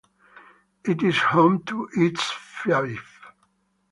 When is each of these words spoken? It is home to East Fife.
It 0.83 1.03
is 1.03 1.19
home 1.19 1.61
to 1.65 1.87
East 1.95 2.23
Fife. 2.23 3.19